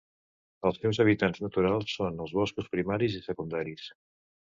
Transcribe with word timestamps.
Els 0.69 0.77
seus 0.85 0.99
hàbitats 1.03 1.43
naturals 1.43 1.93
són 1.97 2.17
els 2.25 2.33
boscos 2.39 2.71
primaris 2.77 3.19
i 3.19 3.21
secundaris. 3.27 3.85